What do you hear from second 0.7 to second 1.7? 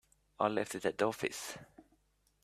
it at the office.